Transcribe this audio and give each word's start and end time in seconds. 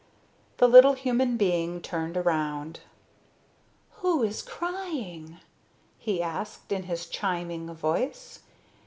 The 0.57 0.67
little 0.67 0.93
human 0.93 1.37
being 1.37 1.79
turned 1.79 2.17
around. 2.17 2.79
"Who 3.97 4.23
is 4.23 4.41
crying?" 4.41 5.37
he 5.99 6.23
asked 6.23 6.71
in 6.71 6.85
his 6.89 7.05
chiming 7.05 7.71
voice. 7.75 8.39